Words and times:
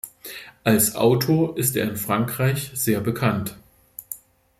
Als 0.63 0.95
Autor 0.95 1.55
ist 1.59 1.75
er 1.75 1.87
in 1.87 1.95
Frankreich 1.95 2.71
sehr 2.73 3.01
bekannt. 3.01 3.55